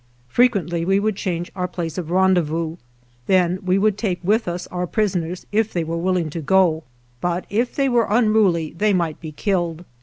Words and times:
Frequently 0.27 0.83
we 0.83 0.99
would 0.99 1.15
change 1.15 1.51
our 1.55 1.67
place 1.67 1.95
of 1.95 2.09
rendezvous; 2.09 2.77
then 3.27 3.59
we 3.63 3.77
would 3.77 3.99
take 3.99 4.19
with 4.23 4.47
us 4.47 4.65
our 4.71 4.87
prisoners 4.87 5.45
if 5.51 5.71
they 5.71 5.83
were 5.83 5.95
willing 5.95 6.31
to 6.31 6.41
go, 6.41 6.81
but 7.19 7.45
if 7.51 7.75
they 7.75 7.87
were 7.87 8.07
unruly 8.09 8.73
they 8.75 8.93
might 8.93 9.21
be 9.21 9.31
killed. 9.31 9.85